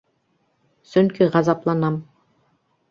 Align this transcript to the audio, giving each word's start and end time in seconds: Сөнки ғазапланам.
Сөнки 0.93 1.29
ғазапланам. 1.37 2.03